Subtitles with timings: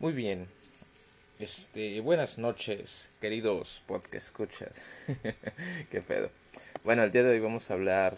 [0.00, 0.46] Muy bien.
[1.40, 4.80] Este, buenas noches, queridos podcast escuchas.
[5.90, 6.30] Qué pedo.
[6.84, 8.16] Bueno, el día de hoy vamos a hablar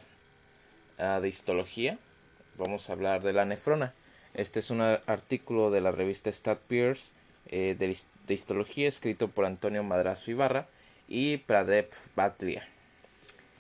[0.99, 1.99] uh, de histología.
[2.59, 3.95] Vamos a hablar de la nefrona.
[4.35, 7.13] Este es un artículo de la revista Stat Peers
[7.47, 10.69] eh, de, de, histología escrito por Antonio Madrazo Ibarra
[11.09, 12.69] y Pradep Batria.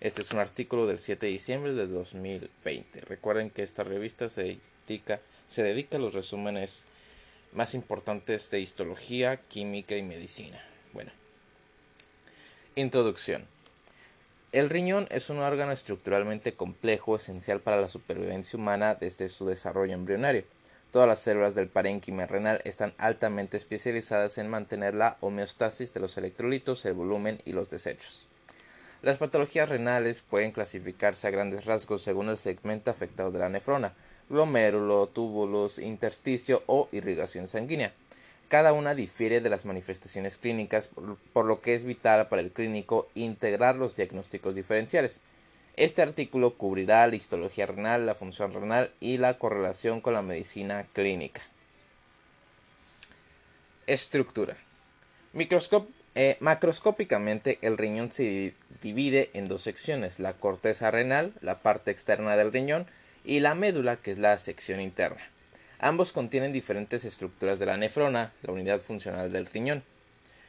[0.00, 3.00] Este es un artículo del 7 de diciembre de 2020.
[3.00, 6.84] Recuerden que esta revista se dedica, se dedica a los resúmenes
[7.52, 10.62] más importantes de histología, química y medicina.
[10.92, 11.10] Bueno.
[12.76, 13.46] Introducción.
[14.52, 19.94] El riñón es un órgano estructuralmente complejo esencial para la supervivencia humana desde su desarrollo
[19.94, 20.44] embrionario.
[20.90, 26.18] Todas las células del parénquima renal están altamente especializadas en mantener la homeostasis de los
[26.18, 28.26] electrolitos, el volumen y los desechos.
[29.02, 33.94] Las patologías renales pueden clasificarse a grandes rasgos según el segmento afectado de la nefrona,
[34.30, 37.92] glomérulo, túbulos, intersticio o irrigación sanguínea.
[38.48, 40.90] Cada una difiere de las manifestaciones clínicas,
[41.32, 45.20] por lo que es vital para el clínico integrar los diagnósticos diferenciales.
[45.76, 50.86] Este artículo cubrirá la histología renal, la función renal y la correlación con la medicina
[50.92, 51.42] clínica.
[53.86, 54.56] Estructura.
[56.16, 62.36] Eh, macroscópicamente, el riñón se divide en dos secciones, la corteza renal, la parte externa
[62.36, 62.86] del riñón,
[63.24, 65.20] y la médula, que es la sección interna.
[65.78, 69.82] Ambos contienen diferentes estructuras de la nefrona, la unidad funcional del riñón.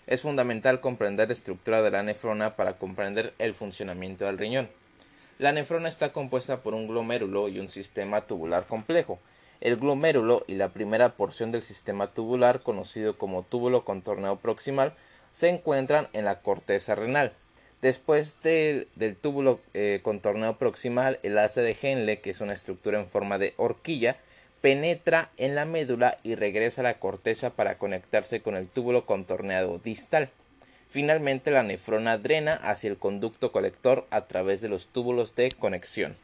[0.08, 4.70] Es fundamental comprender la estructura de la nefrona para comprender el funcionamiento del riñón.
[5.40, 9.20] La nefrona está compuesta por un glomérulo y un sistema tubular complejo.
[9.62, 14.94] El glomérulo y la primera porción del sistema tubular, conocido como túbulo contorneo proximal,
[15.32, 17.34] se encuentran en la corteza renal.
[17.82, 18.88] Después del
[19.20, 23.56] túbulo eh, contorneo proximal, el asa de Henle, que es una estructura en forma de
[23.58, 24.18] horquilla,
[24.62, 29.80] penetra en la médula y regresa a la corteza para conectarse con el túbulo contorneado
[29.80, 30.30] distal.
[30.92, 36.16] Finalmente, la nefrona drena hacia el conducto colector a través de los túbulos de conexión.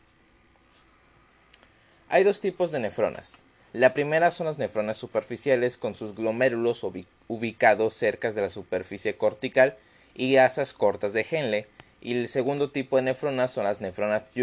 [2.09, 3.43] Hay dos tipos de nefronas.
[3.73, 6.85] La primera son las nefronas superficiales con sus glomérulos
[7.27, 9.75] ubicados cerca de la superficie cortical
[10.17, 11.67] y asas cortas de Henle.
[12.01, 14.33] Y el segundo tipo de nefronas son las nefronas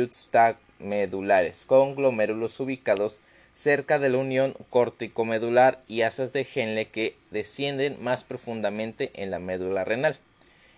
[0.79, 3.21] medulares con glomérulos ubicados
[3.53, 9.39] cerca de la unión córtico-medular y asas de Henle que descienden más profundamente en la
[9.39, 10.19] médula renal.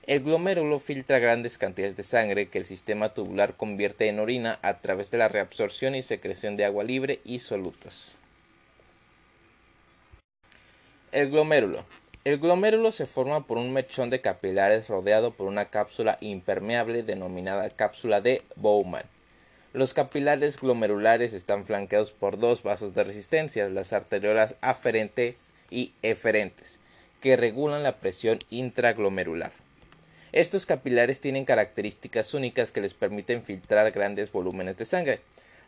[0.06, 4.78] El glomérulo filtra grandes cantidades de sangre que el sistema tubular convierte en orina a
[4.78, 8.16] través de la reabsorción y secreción de agua libre y solutos.
[11.10, 11.84] El glomérulo
[12.26, 17.70] el glomérulo se forma por un mechón de capilares rodeado por una cápsula impermeable denominada
[17.70, 19.04] cápsula de Bowman.
[19.72, 26.81] Los capilares glomerulares están flanqueados por dos vasos de resistencia, las arteriolas aferentes y eferentes,
[27.20, 29.53] que regulan la presión intraglomerular.
[30.32, 35.20] Estos capilares tienen características únicas que les permiten filtrar grandes volúmenes de sangre.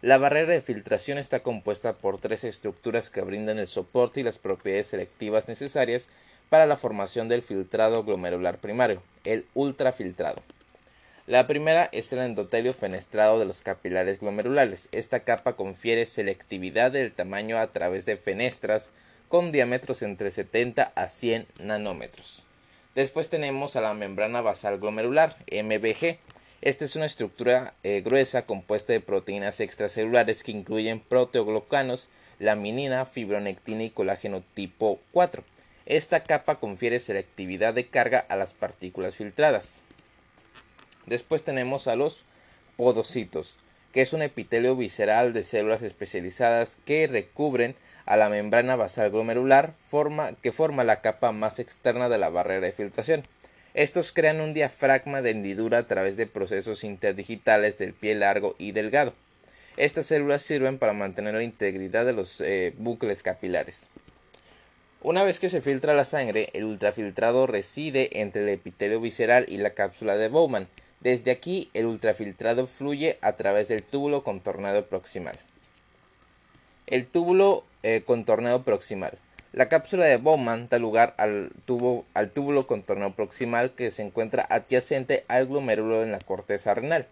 [0.03, 4.39] La barrera de filtración está compuesta por tres estructuras que brindan el soporte y las
[4.41, 6.09] propiedades selectivas necesarias
[6.49, 10.43] para la formación del filtrado glomerular primario, el ultrafiltrado.
[11.27, 14.89] La primera es el endotelio fenestrado de los capilares glomerulares.
[14.93, 18.89] Esta capa confiere selectividad del tamaño a través de fenestras
[19.29, 22.47] con diámetros entre 70 a 100 nanómetros.
[22.95, 26.19] Después tenemos a la membrana basal glomerular, MBG.
[26.63, 33.85] Esta es una estructura eh, gruesa compuesta de proteínas extracelulares que incluyen proteoglucanos, laminina, fibronectina
[33.85, 35.45] y colágeno tipo 4.
[35.89, 39.81] Esta capa confiere selectividad de carga a las partículas filtradas.
[41.07, 42.25] Después tenemos a los
[42.77, 43.59] podocitos,
[43.95, 49.73] que es un epitelio visceral de células especializadas que recubren a la membrana basal glomerular
[50.43, 53.23] que forma la capa más externa de la barrera de filtración.
[53.73, 58.73] Estos crean un diafragma de hendidura a través de procesos interdigitales del pie largo y
[58.73, 59.15] delgado.
[59.79, 63.89] Estas células sirven para mantener la integridad de los eh, bucles capilares.
[65.01, 69.59] Una vez que se filtra la sangre, el ultrafiltrado reside entre el epitelio visceral y
[69.59, 70.67] la cápsula de Bowman.
[71.01, 75.39] Desde aquí, el ultrafiltrado fluye a través del túbulo contornado proximal.
[76.89, 79.17] El túbulo eh, contornado proximal.
[79.53, 84.49] La cápsula de Bowman da lugar al, tubo, al túbulo contornado proximal que se encuentra
[84.51, 87.07] adyacente al glomérulo en la corteza renal.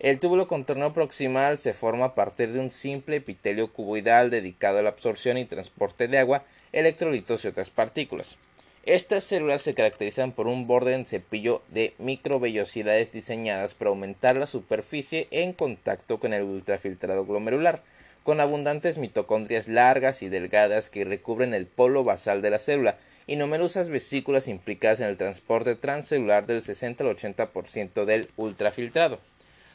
[0.00, 4.82] El túbulo contornado proximal se forma a partir de un simple epitelio cuboidal dedicado a
[4.82, 6.42] la absorción y transporte de agua
[6.72, 8.36] electrolitos y otras partículas.
[8.84, 14.48] Estas células se caracterizan por un borde en cepillo de microvellosidades diseñadas para aumentar la
[14.48, 17.82] superficie en contacto con el ultrafiltrado glomerular.
[18.24, 22.96] con abundantes mitocondrias largas y delgadas que recubren el polo basal de la célula
[23.26, 29.18] y numerosas vesículas implicadas en el transporte transcelular del 60 al 80% del ultrafiltrado.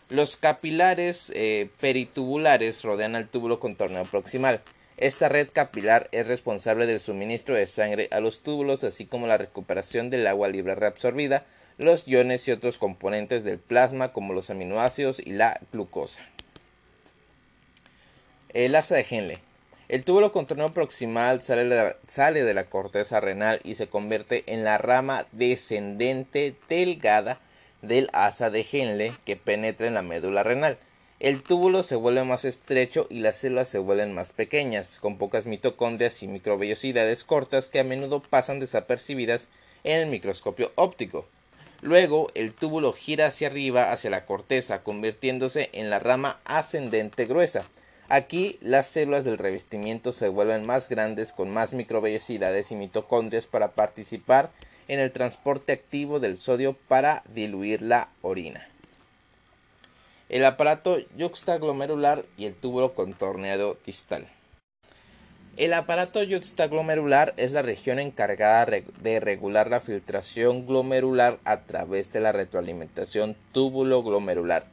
[0.10, 4.62] Los capilares eh, peritubulares rodean al túbulo contorneo proximal.
[4.98, 9.38] Esta red capilar es responsable del suministro de sangre a los túbulos, así como la
[9.38, 11.46] recuperación del agua libre reabsorbida,
[11.78, 16.24] los iones y otros componentes del plasma, como los aminoácidos y la glucosa.
[18.54, 19.38] El asa de Henle.
[19.88, 24.44] El túbulo contorneo proximal sale de, la, sale de la corteza renal y se convierte
[24.48, 27.40] en la rama descendente delgada
[27.84, 30.80] del asa de Henle que penetra en la médula renal.
[31.20, 35.48] El túbulo se vuelve más estrecho y las células se vuelven más pequeñas, con pocas
[35.48, 39.50] mitocondrias y microvellosidades cortas que a menudo pasan desapercibidas
[39.84, 41.26] en el microscopio óptico.
[41.82, 47.66] Luego el túbulo gira hacia arriba hacia la corteza, convirtiéndose en la rama ascendente gruesa.
[48.10, 53.72] Aquí las células del revestimiento se vuelven más grandes con más microvellosidades y mitocondrias para
[53.72, 54.52] participar
[54.88, 58.68] en el transporte activo del sodio para diluir la orina.
[60.30, 64.28] El aparato yuxtaglomerular y el túbulo contorneado distal.
[65.56, 68.66] El aparato yuxtaglomerular es la región encargada
[69.02, 74.66] de regular la filtración glomerular a través de la retroalimentación túbulo-glomerular.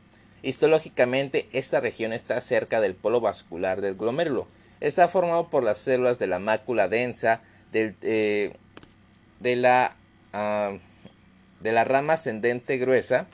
[0.42, 4.46] Histológicamente, esta región está cerca del polo vascular del glomérulo.
[4.80, 7.40] Está formado por las células de la mácula densa,
[7.72, 8.52] eh,
[9.40, 9.96] de la
[10.36, 10.72] Ah,
[11.60, 13.28] de la rama ascendente gruesa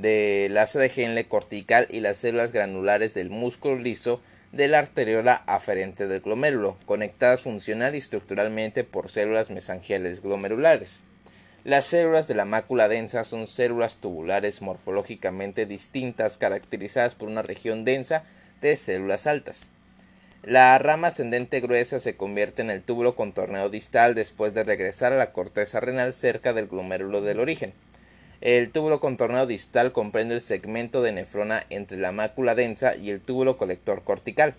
[0.00, 4.20] de Henle cortical y las células granulares del músculo liso
[4.52, 11.04] de la arteriola aferente del glomérulo, conectadas funcional y estructuralmente por células mesangiales glomerulares.
[11.62, 17.84] Las células de la mácula densa son células tubulares morfológicamente distintas caracterizadas por una región
[17.84, 18.24] densa
[18.62, 19.70] de células altas.
[20.42, 25.18] La rama ascendente gruesa se convierte en el túbulo contorneo distal después de regresar a
[25.18, 27.74] la corteza renal cerca del glomérulo del origen.
[28.40, 33.20] El túbulo contorneo distal comprende el segmento de nefrona entre la mácula densa y el
[33.20, 34.54] túbulo colector cortical.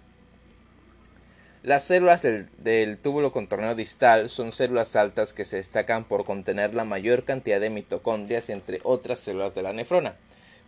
[1.63, 6.85] Las células del, túbulo contorneo distal son células altas que se destacan por contener la
[6.85, 10.15] mayor cantidad de mitocondrias entre otras células de la nefrona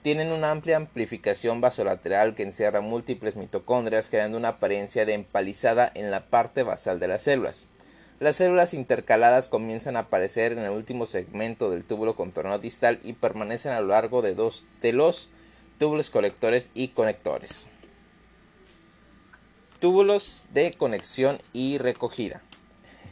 [0.03, 6.11] tienen una amplia amplificación basolateral que encierra múltiples mitocondrias creando una apariencia de empalizada en
[6.11, 7.65] la parte basal de las células.
[8.19, 13.13] Las células intercaladas comienzan a aparecer en el último segmento del túbulo contorno distal y
[13.13, 15.29] permanecen a lo largo de dos de los
[15.77, 17.67] túbulos colectores y conectores.
[19.79, 22.41] Túbulos de conexión y recogida.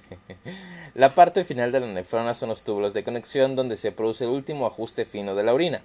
[0.94, 4.30] La parte final de la nefrona son los túbulos de conexión donde se produce el
[4.30, 5.82] último ajuste fino de la orina.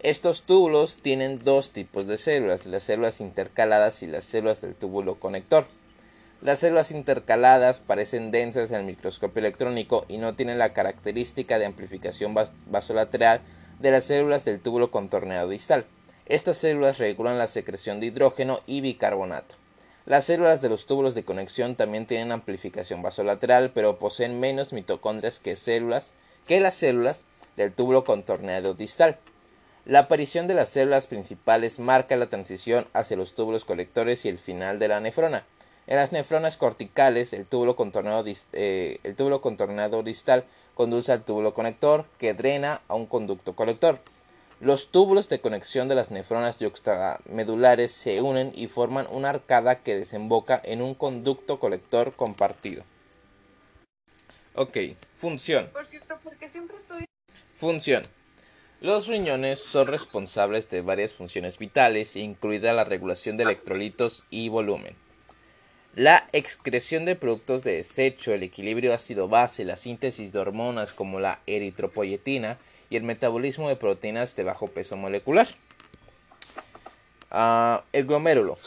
[0.00, 5.16] Estos túbulos tienen dos tipos de células, las células intercaladas y las células del túbulo
[5.16, 5.66] conector.
[6.42, 11.64] Las células intercaladas parecen densas en el microscopio electrónico y no tienen la característica de
[11.64, 12.34] amplificación
[12.66, 13.40] vasolateral
[13.80, 15.86] de las células del túbulo contorneado distal.
[16.26, 19.54] Estas células regulan la secreción de hidrógeno y bicarbonato.
[20.04, 25.38] Las células de los túbulos de conexión también tienen amplificación vasolateral, pero poseen menos mitocondrias
[25.38, 25.56] que
[26.46, 27.24] que las células
[27.56, 29.18] del túbulo contorneado distal.
[29.86, 34.38] La aparición de las células principales marca la transición hacia los túbulos colectores y el
[34.38, 35.44] final de la nefrona.
[35.86, 40.44] En las nefronas corticales, el túbulo contornado, eh, el túbulo contornado distal
[40.74, 44.00] conduce al túbulo conector que drena a un conducto colector.
[44.58, 49.94] Los túbulos de conexión de las nefronas yuxtamedulares se unen y forman una arcada que
[49.94, 52.82] desemboca en un conducto colector compartido.
[54.54, 54.78] Ok,
[55.14, 55.68] función.
[55.72, 57.04] Por cierto, porque siempre estoy...
[57.54, 58.04] Función.
[58.80, 64.96] Los riñones son responsables de varias funciones vitales, incluida la regulación de electrolitos y volumen.
[65.96, 71.40] La excreción de productos de desecho, el equilibrio ácido-base, la síntesis de hormonas como la
[71.46, 72.58] eritropoyetina
[72.90, 75.48] y el metabolismo de proteínas de bajo peso molecular.
[77.30, 78.58] Ah, el glomérulo.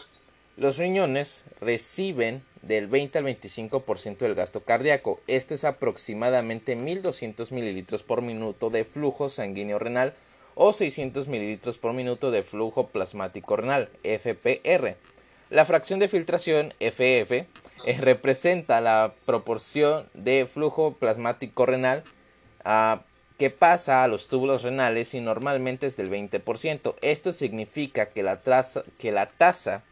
[0.57, 5.21] Los riñones reciben del 20 al 25% del gasto cardíaco.
[5.27, 10.15] Esto es aproximadamente 1200 mililitros por minuto de flujo sanguíneo renal
[10.55, 14.97] o 600 mililitros por minuto de flujo plasmático renal, FPR.
[15.49, 17.47] La fracción de filtración, FF, eh,
[17.97, 22.03] representa la proporción de flujo plasmático renal
[22.63, 23.01] ah,
[23.39, 26.93] que pasa a los túbulos renales y normalmente es del 20%.
[27.01, 29.83] Esto significa que la, tasa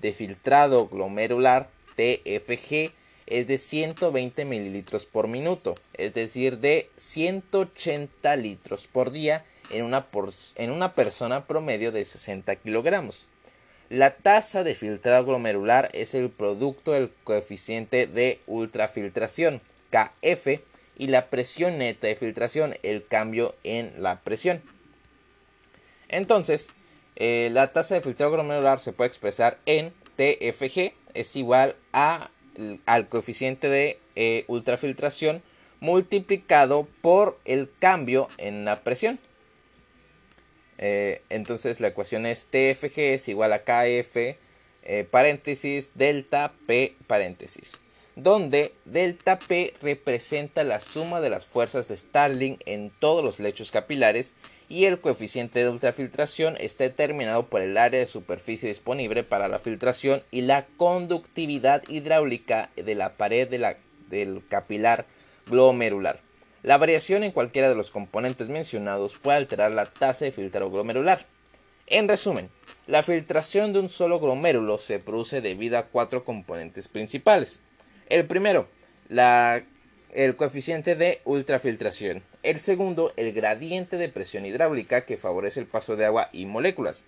[0.00, 2.92] de filtrado glomerular TFG
[3.26, 10.06] es de 120 mililitros por minuto, es decir, de 180 litros por día en una,
[10.56, 13.28] en una persona promedio de 60 kilogramos.
[13.88, 20.60] La tasa de filtrado glomerular es el producto del coeficiente de ultrafiltración, KF,
[20.98, 24.62] y la presión neta de filtración, el cambio en la presión.
[26.08, 26.70] Entonces,
[27.14, 32.30] eh, la tasa de filtrado glomerular se puede expresar en TFG, es igual a,
[32.86, 35.42] al coeficiente de eh, ultrafiltración
[35.78, 39.20] multiplicado por el cambio en la presión.
[40.78, 44.16] Eh, entonces la ecuación es TFG es igual a KF
[44.88, 47.80] eh, paréntesis delta P paréntesis,
[48.14, 53.72] donde delta P representa la suma de las fuerzas de Starling en todos los lechos
[53.72, 54.36] capilares
[54.68, 59.58] y el coeficiente de ultrafiltración está determinado por el área de superficie disponible para la
[59.58, 65.06] filtración y la conductividad hidráulica de la pared del capilar
[65.46, 66.25] glomerular.
[66.66, 71.24] La variación en cualquiera de los componentes mencionados puede alterar la tasa de filtrado glomerular.
[71.86, 72.50] En resumen,
[72.88, 77.60] la filtración de un solo glomérulo se produce debido a cuatro componentes principales.
[78.08, 78.66] El primero,
[79.08, 82.24] el coeficiente de ultrafiltración.
[82.42, 87.04] El segundo, el gradiente de presión hidráulica que favorece el paso de agua y moléculas.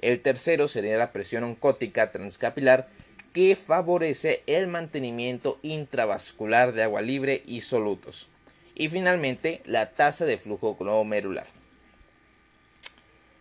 [0.00, 2.88] El tercero sería la presión oncótica transcapilar
[3.34, 8.30] que favorece el mantenimiento intravascular de agua libre y solutos
[8.74, 11.46] y finalmente la tasa de flujo glomerular.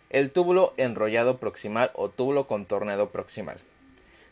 [0.09, 3.57] El túbulo enrollado proximal o túbulo contorneado proximal.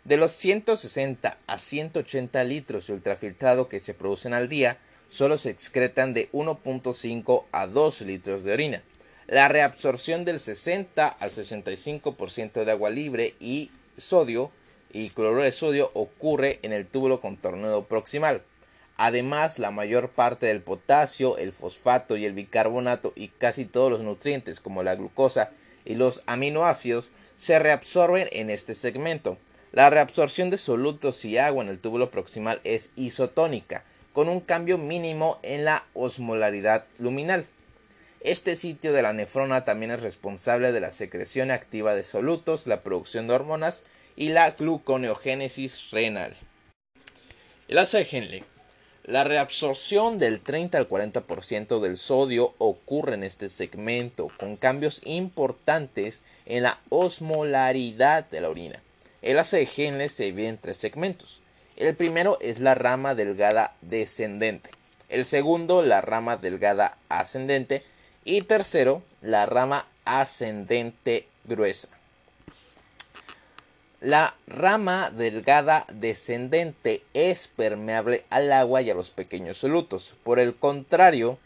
[0.04, 4.78] De los 160 a 180 litros de ultrafiltrado que se producen al día,
[5.08, 8.84] solo se excretan de 1.5 a 2 litros de orina.
[9.28, 14.52] La reabsorción del 60 al 65% de agua libre y sodio
[14.92, 18.42] y cloruro de sodio ocurre en el túbulo contorneado proximal.
[19.02, 24.02] Además, la mayor parte del potasio, el fosfato y el bicarbonato y casi todos los
[24.02, 25.52] nutrientes como la glucosa
[25.86, 29.38] y los aminoácidos se reabsorben en este segmento.
[29.72, 34.78] La reabsorción de solutos y agua en el túbulo proximal es isotónica, con un cambio
[34.78, 37.46] mínimo en la osmolaridad luminal.
[38.20, 42.82] Este sitio de la nefrona también es responsable de la secreción activa de solutos, la
[42.82, 43.84] producción de hormonas
[44.18, 46.36] y la gluconeogénesis renal.
[47.70, 48.44] El Henle
[49.10, 56.24] la reabsorción del 30 al 40% del sodio ocurre en este segmento, con cambios importantes
[56.46, 58.84] en la osmolaridad de la orina.
[59.24, 61.42] El de se divide en tres segmentos.
[61.76, 64.70] El primero es la rama delgada descendente.
[65.10, 67.84] El segundo, la rama delgada ascendente.
[68.26, 71.90] Y tercero, la rama ascendente gruesa.
[74.02, 80.16] La rama delgada descendente es permeable al agua y a los pequeños solutos.
[80.24, 81.38] Por el contrario,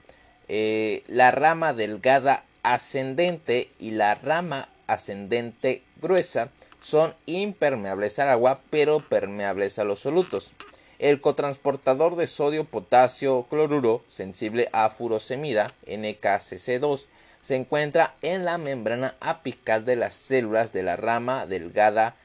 [0.50, 9.00] eh, la rama delgada ascendente y la rama ascendente gruesa son impermeables al agua pero
[9.00, 10.52] permeables a los solutos.
[11.00, 17.08] El cotransportador de sodio potasio cloruro sensible a furosemida NKCC2
[17.42, 22.16] se encuentra en la membrana apical de las células de la rama delgada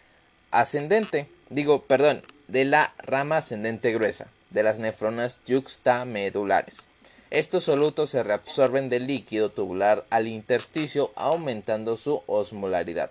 [0.50, 6.87] ascendente, digo, perdón, de la rama ascendente gruesa, de las nefronas yuxtamedulares.
[7.31, 13.11] Estos solutos se reabsorben del líquido tubular al intersticio aumentando su osmolaridad.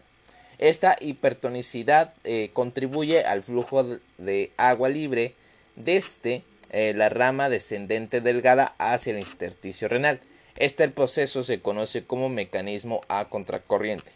[0.58, 3.86] Esta hipertonicidad eh, contribuye al flujo
[4.18, 5.36] de agua libre
[5.76, 6.42] desde
[6.72, 10.20] eh, la rama descendente delgada hacia el intersticio renal.
[10.56, 14.12] Este proceso se conoce como mecanismo a contracorriente.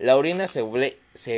[0.00, 0.62] La orina se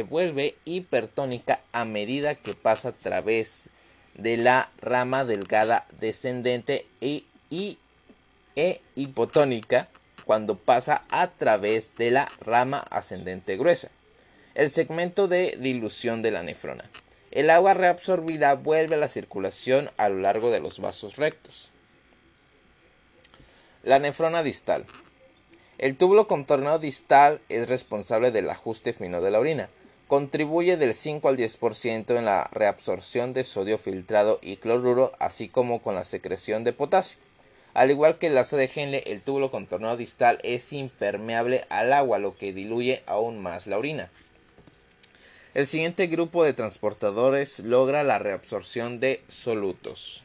[0.08, 3.70] vuelve, hipertónica a medida que pasa a través
[4.14, 7.26] de la rama delgada descendente y,
[8.56, 9.88] e hipotónica
[10.24, 13.90] cuando pasa a través de la rama ascendente gruesa.
[14.54, 16.90] El segmento de dilución de la nefrona.
[17.30, 21.70] El agua reabsorbida vuelve a la circulación a lo largo de los vasos rectos.
[23.82, 24.86] La nefrona distal.
[25.78, 29.68] El túbulo contornado distal es responsable del ajuste fino de la orina.
[30.08, 35.82] Contribuye del 5 al 10% en la reabsorción de sodio filtrado y cloruro, así como
[35.82, 37.18] con la secreción de potasio.
[37.74, 42.18] Al igual que el asa de Henle, el túbulo contornado distal es impermeable al agua,
[42.18, 44.10] lo que diluye aún más la orina.
[45.52, 50.24] El siguiente grupo de transportadores logra la reabsorción de solutos.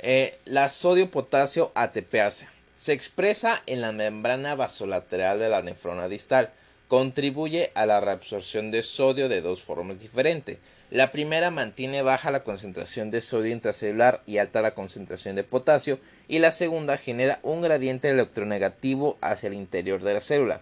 [0.00, 6.50] Eh, la sodio-potasio ATPase se expresa en la membrana vasolateral de la nefrona distal.
[6.88, 10.58] Contribuye a la reabsorción de sodio de dos formas diferentes.
[10.90, 15.98] La primera mantiene baja la concentración de sodio intracelular y alta la concentración de potasio
[16.28, 20.60] y la segunda genera un gradiente electronegativo hacia el interior de la célula.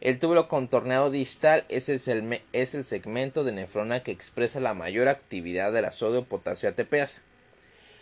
[0.00, 5.08] El túbulo contorneado distal es el, es el segmento de nefrona que expresa la mayor
[5.08, 7.22] actividad de la sodio-potasio ATPasa.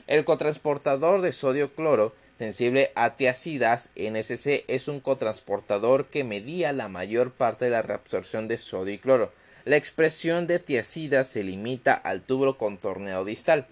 [0.06, 7.33] El cotransportador de sodio-cloro sensible a tiacidas NSC es un cotransportador que medía la mayor
[7.33, 9.33] parte de la reabsorción de sodio y cloro.
[9.64, 13.66] La expresión de tiacidas se limita al túbulo contorneado distal.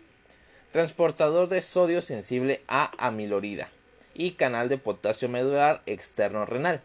[0.72, 3.68] Transportador de sodio sensible a amilorida
[4.14, 6.80] y canal de potasio medular externo renal.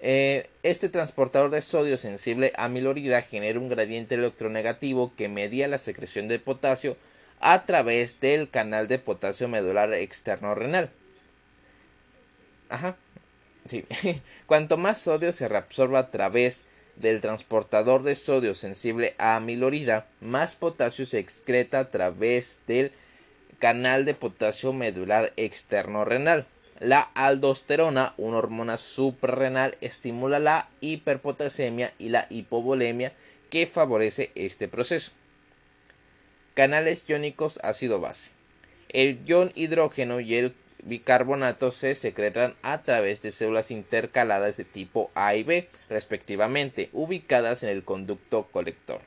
[0.00, 5.78] Eh, este transportador de sodio sensible a amilorida genera un gradiente electronegativo que medía la
[5.78, 6.96] secreción de potasio
[7.44, 10.88] a través del canal de potasio medular externo renal.
[12.70, 12.96] Ajá.
[13.66, 13.84] Sí.
[14.46, 16.64] Cuanto más sodio se reabsorba a través
[16.96, 22.92] del transportador de sodio sensible a amilorida, más potasio se excreta a través del
[23.58, 26.46] canal de potasio medular externo renal.
[26.80, 33.12] La aldosterona, una hormona suprarrenal, estimula la hiperpotasemia y la hipovolemia
[33.50, 35.12] que favorece este proceso.
[36.54, 38.30] Canales iónicos ácido-base.
[38.88, 45.10] El ion hidrógeno y el bicarbonato se secretan a través de células intercaladas de tipo
[45.14, 49.00] A y B, respectivamente, ubicadas en el conducto colector.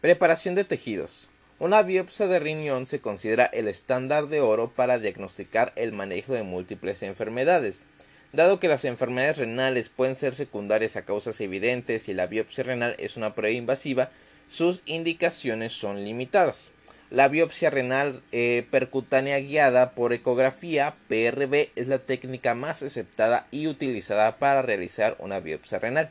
[0.00, 1.28] Preparación de tejidos.
[1.60, 6.42] Una biopsia de riñón se considera el estándar de oro para diagnosticar el manejo de
[6.42, 7.84] múltiples enfermedades.
[8.32, 12.96] Dado que las enfermedades renales pueden ser secundarias a causas evidentes y la biopsia renal
[12.98, 14.10] es una prueba invasiva,
[14.52, 16.72] sus indicaciones son limitadas.
[17.08, 23.66] La biopsia renal eh, percutánea guiada por ecografía PRB es la técnica más aceptada y
[23.66, 26.10] utilizada para realizar una biopsia renal.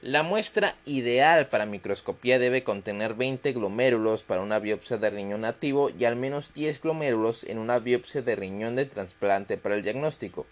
[0.00, 5.90] La muestra ideal para microscopía debe contener 20 glomérulos para una biopsia de riñón nativo
[5.90, 10.46] y al menos 10 glomérulos en una biopsia de riñón de trasplante para el diagnóstico.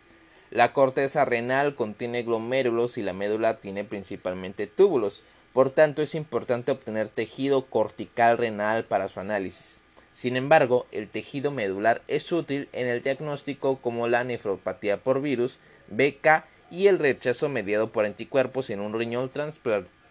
[0.50, 5.22] La corteza renal contiene glomérulos y la médula tiene principalmente túbulos.
[5.56, 9.80] Por tanto, es importante obtener tejido cortical renal para su análisis.
[10.12, 15.60] Sin embargo, el tejido medular es útil en el diagnóstico como la nefropatía por virus,
[15.88, 19.30] BK y el rechazo mediado por anticuerpos en un riñón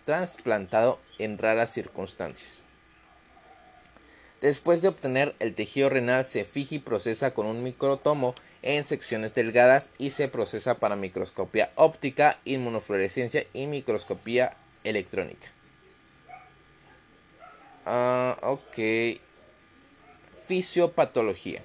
[0.06, 2.66] trasplantado en raras circunstancias.
[4.42, 9.36] Después de obtener el tejido renal se fija y procesa con un microtomo en secciones
[9.36, 15.48] delgadas y se procesa para microscopía óptica, inmunofluorescencia y microscopía electrónica.
[17.86, 19.20] Ah, ok.
[20.48, 21.62] Fisiopatología.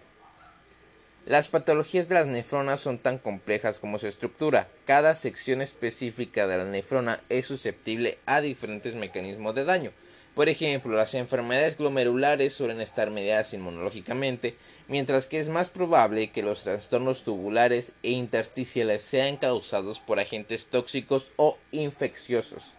[1.27, 4.69] Las patologías de las nefronas son tan complejas como su estructura.
[4.85, 9.93] Cada sección específica de la nefrona es susceptible a diferentes mecanismos de daño.
[10.35, 14.55] Por ejemplo, las enfermedades glomerulares suelen estar mediadas inmunológicamente,
[14.89, 20.67] mientras que es más probable que los trastornos tubulares e intersticiales sean causados por agentes
[20.67, 22.75] tóxicos o infecciosos.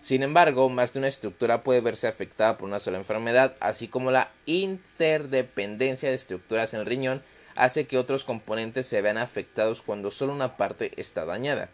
[0.00, 4.10] Sin embargo, más de una estructura puede verse afectada por una sola enfermedad, así como
[4.10, 7.22] la interdependencia de estructuras en el riñón
[7.54, 11.68] hace que otros componentes se vean afectados cuando solo una parte está dañada.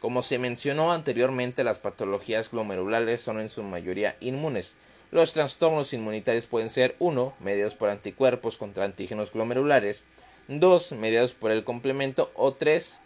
[0.00, 4.76] Como se mencionó anteriormente, las patologías glomerulares son en su mayoría inmunes.
[5.10, 7.34] Los trastornos inmunitarios pueden ser 1.
[7.40, 10.04] mediados por anticuerpos contra antígenos glomerulares,
[10.48, 10.92] 2.
[10.92, 13.00] mediados por el complemento o 3.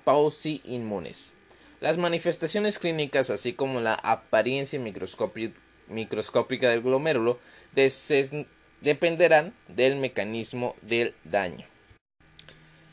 [0.64, 1.34] inmunes.
[1.82, 7.40] Las manifestaciones clínicas, así como la apariencia microscópica del glomérulo,
[8.80, 11.66] dependerán del mecanismo del daño.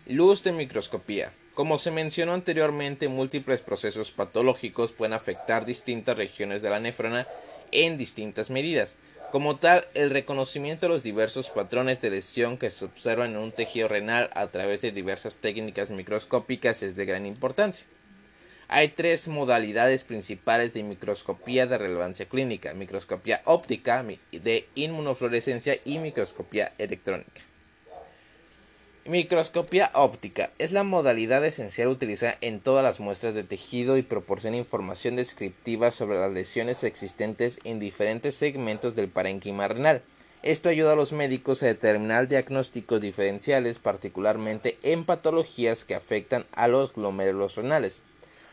[0.07, 1.31] Luz de microscopía.
[1.53, 7.27] Como se mencionó anteriormente, múltiples procesos patológicos pueden afectar distintas regiones de la nefrona
[7.71, 8.97] en distintas medidas.
[9.31, 13.51] Como tal, el reconocimiento de los diversos patrones de lesión que se observan en un
[13.51, 17.85] tejido renal a través de diversas técnicas microscópicas es de gran importancia.
[18.71, 26.71] Hay tres modalidades principales de microscopía de relevancia clínica, microscopía óptica, de inmunofluorescencia y microscopía
[26.77, 27.41] electrónica.
[29.05, 34.57] Microscopía óptica es la modalidad esencial utilizada en todas las muestras de tejido y proporciona
[34.57, 40.03] información descriptiva sobre las lesiones existentes en diferentes segmentos del parénquima renal.
[40.43, 46.67] Esto ayuda a los médicos a determinar diagnósticos diferenciales, particularmente en patologías que afectan a
[46.67, 48.03] los glomérulos renales.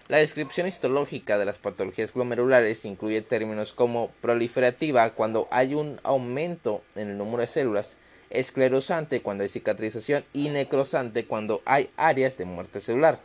[0.09, 6.85] La descripción histológica de las patologías glomerulares incluye términos como proliferativa cuando hay un aumento
[6.95, 7.97] en el número de células,
[8.31, 13.19] esclerosante cuando hay cicatrización y necrosante cuando hay áreas de muerte celular.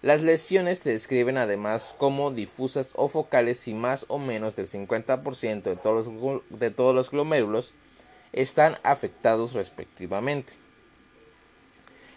[0.00, 5.62] Las lesiones se describen además como difusas o focales si más o menos del 50%
[5.62, 7.74] de todos, los, de todos los glomérulos
[8.32, 10.54] están afectados respectivamente.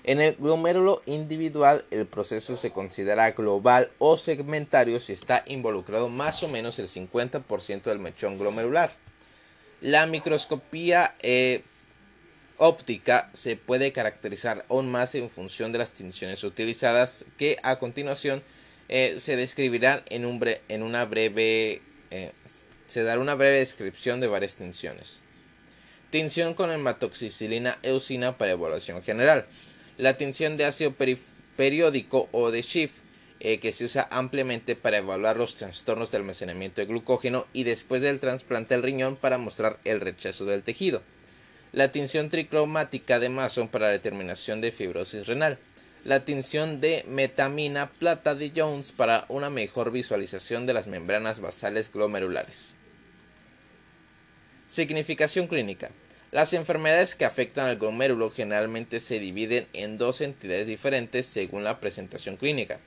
[0.07, 6.41] En el glomérulo individual el proceso se considera global o segmentario si está involucrado más
[6.43, 8.89] o menos el 50% del mechón glomerular.
[9.81, 11.61] La microscopía eh,
[12.55, 18.41] óptica se puede caracterizar aún más en función de las tinciones utilizadas que a continuación
[18.87, 22.31] eh, se describirán en, un en una breve eh,
[22.85, 25.21] se dará una breve descripción de varias tinciones.
[26.11, 29.45] Tinción con hematoxicilina eusina para evaluación general.
[29.97, 30.93] La tinción de ácido
[31.55, 33.01] periódico o de Schiff,
[33.39, 38.01] eh, que se usa ampliamente para evaluar los trastornos de almacenamiento de glucógeno y después
[38.01, 41.01] del trasplante del riñón para mostrar el rechazo del tejido.
[41.73, 45.57] La tinción tricromática de Mason para la determinación de fibrosis renal.
[46.03, 51.91] La tinción de metamina plata de Jones para una mejor visualización de las membranas basales
[51.91, 52.75] glomerulares.
[54.65, 55.89] Significación clínica.
[56.37, 61.79] Las enfermedades que afectan al glomérulo generalmente se dividen en dos entidades diferentes según la
[61.79, 62.77] presentación clínica.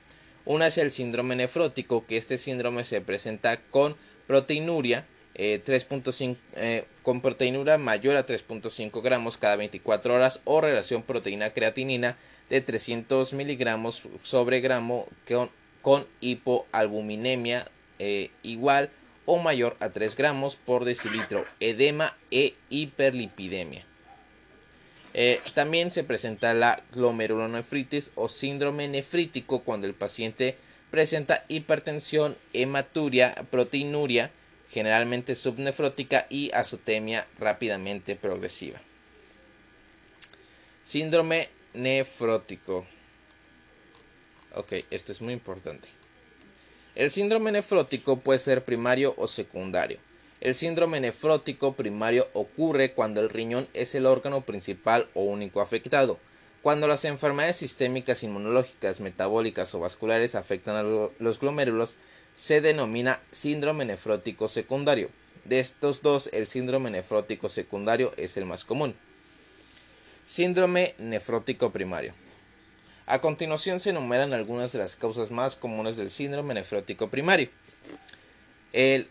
[0.45, 7.19] Una es el síndrome nefrótico, que este síndrome se presenta con proteinuria, eh, eh, con
[7.19, 12.15] proteinuria mayor a 3.5 gramos cada 24 horas o relación proteína-creatinina
[12.49, 15.49] de 300 miligramos sobre gramo con,
[15.81, 17.67] con hipoalbuminemia
[17.99, 18.91] eh, igual
[19.25, 23.85] o mayor a 3 gramos por decilitro, edema e hiperlipidemia.
[25.13, 30.57] Eh, también se presenta la glomerulonefritis o síndrome nefrítico cuando el paciente
[30.89, 34.31] presenta hipertensión, hematuria, proteinuria,
[34.69, 38.79] generalmente subnefrótica y azotemia rápidamente progresiva.
[40.83, 42.85] Síndrome nefrótico.
[44.53, 45.87] Ok, esto es muy importante.
[46.93, 49.97] El síndrome nefrótico puede ser primario o secundario.
[50.41, 56.19] El síndrome nefrótico primario ocurre cuando el riñón es el órgano principal o único afectado.
[56.61, 61.97] Cuando las enfermedades sistémicas inmunológicas, metabólicas o vasculares afectan a los glomérulos,
[62.33, 65.09] se denomina síndrome nefrótico secundario.
[65.45, 68.95] De estos dos, el síndrome nefrótico secundario es el más común.
[70.25, 72.13] Síndrome nefrótico primario.
[73.07, 77.49] A continuación se enumeran algunas de las causas más comunes del síndrome nefrótico primario.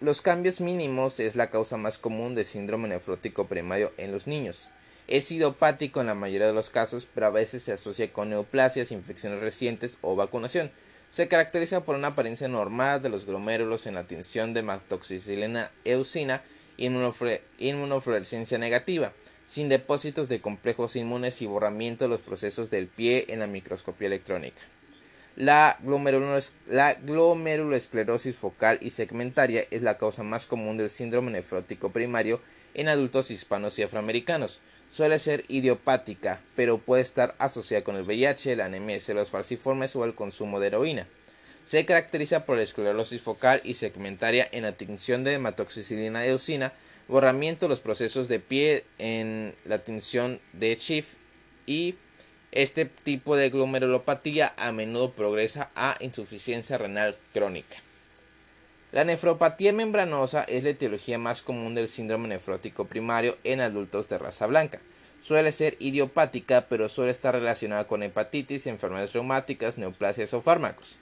[0.01, 4.71] los cambios mínimos es la causa más común de síndrome nefrótico primario en los niños.
[5.09, 8.93] Es idiopático en la mayoría de los casos, pero a veces se asocia con neoplasias,
[8.93, 10.71] infecciones recientes o vacunación.
[11.11, 16.43] Se caracteriza por una apariencia normal de los glomérulos en la tinción de matoxicilina eusina
[16.79, 19.13] y inmunofluorescencia negativa
[19.51, 24.07] sin depósitos de complejos inmunes y borramiento de los procesos del pie en la microscopía
[24.07, 24.63] electrónica.
[25.35, 32.41] La, glomeruloesclerosis focal y segmentaria es la causa más común del síndrome nefrótico primario
[32.75, 34.61] en adultos hispanos y afroamericanos.
[34.89, 39.97] Suele ser idiopática, pero puede estar asociada con el VIH, la anemia de células falciformes
[39.97, 41.09] o el consumo de heroína.
[41.65, 46.73] Se caracteriza por la esclerosis focal y segmentaria en la tinción de hematoxicilina eosina,
[47.11, 51.17] borramiento de los procesos de pie en la tinción de Schiff
[51.67, 51.97] y
[52.53, 57.77] este tipo de glomerulopatía a menudo progresa a insuficiencia renal crónica.
[58.93, 64.19] La nefropatía membranosa es la etiología más común del síndrome nefrótico primario en adultos de
[64.19, 64.81] raza blanca.
[65.21, 70.97] Suele ser idiopática, pero suele estar relacionada con hepatitis, enfermedades reumáticas, neoplasias o fármacos.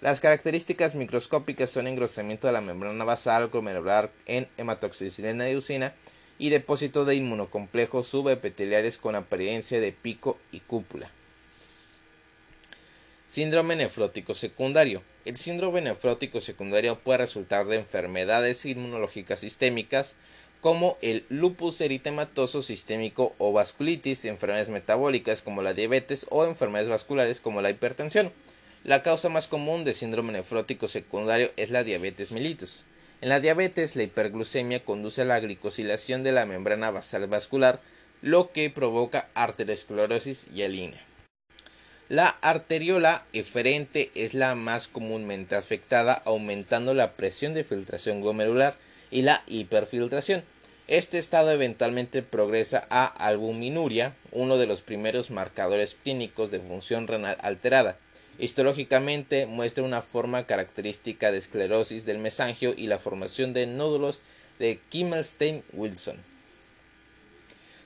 [0.00, 5.92] Las características microscópicas son engrosamiento de la membrana basal glomerular en hematoxicilina y usina
[6.38, 11.10] y depósito de inmunocomplejos subepiteliares con apariencia de pico y cúpula.
[13.26, 15.02] Síndrome nefrótico secundario.
[15.24, 20.14] El síndrome nefrótico secundario puede resultar de enfermedades inmunológicas sistémicas
[20.60, 27.40] como el lupus eritematoso sistémico o vasculitis, enfermedades metabólicas como la diabetes o enfermedades vasculares
[27.40, 28.32] como la hipertensión.
[28.84, 32.84] La causa más común de síndrome nefrótico secundario es la diabetes mellitus.
[33.20, 37.80] En la diabetes, la hiperglucemia conduce a la glicosilación de la membrana basal vascular,
[38.22, 40.92] lo que provoca arteriosclerosis y.
[42.08, 48.76] La arteriola eferente es la más comúnmente afectada, aumentando la presión de filtración glomerular
[49.10, 50.44] y la hiperfiltración.
[50.86, 57.36] Este estado eventualmente progresa a albuminuria, uno de los primeros marcadores clínicos de función renal
[57.42, 57.98] alterada.
[58.38, 64.22] Histológicamente muestra una forma característica de esclerosis del mesangio y la formación de nódulos
[64.60, 66.18] de Kimmelstein-Wilson.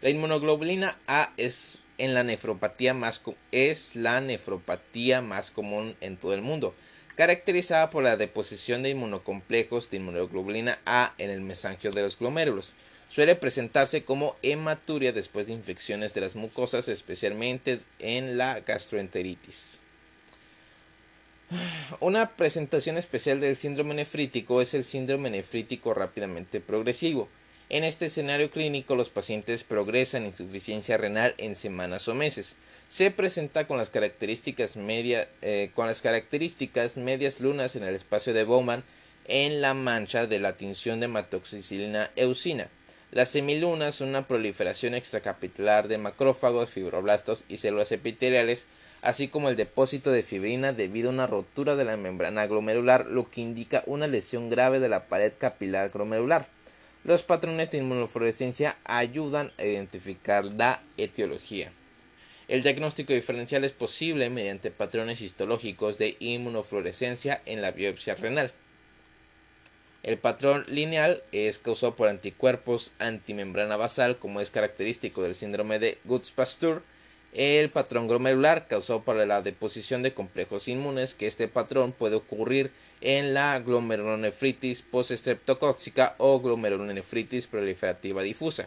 [0.01, 6.35] La inmunoglobulina A es, en la nefropatía más, es la nefropatía más común en todo
[6.35, 6.75] el mundo,
[7.15, 12.75] caracterizada por la deposición de inmunocomplejos de inmunoglobulina A en el mesangio de los glomérulos.
[13.09, 19.83] Suele presentarse como hematuria después de infecciones de las mucosas, especialmente en la gastroenteritis.
[22.01, 27.29] Una presentación especial del síndrome nefrítico es el síndrome nefrítico rápidamente progresivo.
[27.69, 32.57] En este escenario clínico los pacientes progresan insuficiencia renal en semanas o meses.
[32.89, 35.71] Se presenta con las características, eh,
[36.97, 38.85] medias lunas en el espacio de Bowman
[39.27, 42.69] en la mancha de la tinción de hematoxicilina eusina.
[43.13, 48.67] Las semilunas son una proliferación extracapitular de macrófagos, fibroblastos y células epiteliales,
[49.03, 53.31] así como el depósito de fibrina debido a una rotura de la membrana glomerular, lo
[53.31, 56.47] que indica una lesión grave de la pared capilar glomerular.
[57.05, 61.71] Los patrones de inmunofluorescencia ayudan a identificar la etiología.
[62.49, 68.53] El diagnóstico diferencial es posible mediante patrones histológicos de inmunofluorescencia en la biopsia renal.
[70.03, 75.99] El patrón lineal es causado por anticuerpos antimembrana basal, como es característico del síndrome de
[76.05, 76.83] Guts-Pasteur.
[77.33, 82.73] El patrón glomerular causado por la deposición de complejos inmunes, que este patrón puede ocurrir
[83.01, 88.67] en la glomerulonefritis postestreptocóxica o glomerulonefritis proliferativa difusa.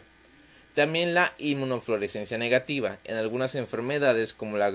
[0.74, 2.98] También la inmunofluorescencia negativa.
[3.04, 4.72] En algunas enfermedades como la,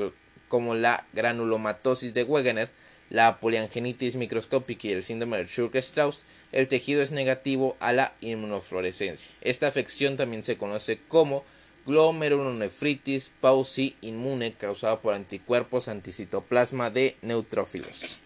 [0.48, 2.70] como la granulomatosis de Wegener,
[3.12, 9.32] la poliangenitis microscópica y el síndrome de Schurg-Strauss, el tejido es negativo a la inmunofluorescencia.
[9.42, 11.44] Esta afección también se conoce como
[11.86, 18.20] glomerulonefritis pauci inmune causada por anticuerpos anticitoplasma de neutrófilos.